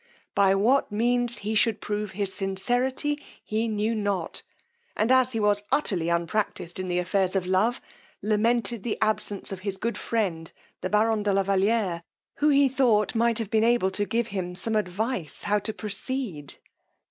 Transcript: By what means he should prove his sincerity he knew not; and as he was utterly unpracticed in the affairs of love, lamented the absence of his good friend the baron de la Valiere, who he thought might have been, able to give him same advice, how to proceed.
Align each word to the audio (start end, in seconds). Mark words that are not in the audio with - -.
By 0.33 0.55
what 0.55 0.91
means 0.91 1.37
he 1.45 1.53
should 1.53 1.79
prove 1.79 2.13
his 2.13 2.33
sincerity 2.33 3.23
he 3.43 3.67
knew 3.67 3.93
not; 3.93 4.41
and 4.95 5.11
as 5.11 5.33
he 5.33 5.39
was 5.39 5.61
utterly 5.71 6.09
unpracticed 6.09 6.79
in 6.79 6.87
the 6.87 6.97
affairs 6.97 7.35
of 7.35 7.45
love, 7.45 7.79
lamented 8.23 8.81
the 8.81 8.97
absence 8.99 9.51
of 9.51 9.59
his 9.59 9.77
good 9.77 9.99
friend 9.99 10.51
the 10.81 10.89
baron 10.89 11.21
de 11.21 11.31
la 11.31 11.43
Valiere, 11.43 12.01
who 12.37 12.49
he 12.49 12.67
thought 12.67 13.13
might 13.13 13.37
have 13.37 13.51
been, 13.51 13.63
able 13.63 13.91
to 13.91 14.05
give 14.05 14.29
him 14.29 14.55
same 14.55 14.75
advice, 14.75 15.43
how 15.43 15.59
to 15.59 15.71
proceed. 15.71 16.55